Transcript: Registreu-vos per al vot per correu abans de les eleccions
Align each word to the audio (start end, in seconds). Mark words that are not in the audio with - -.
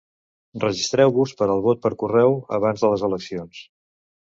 Registreu-vos 0.63 1.33
per 1.41 1.49
al 1.57 1.61
vot 1.67 1.83
per 1.85 1.93
correu 2.05 2.35
abans 2.59 2.87
de 2.87 2.93
les 2.95 3.07
eleccions 3.11 3.63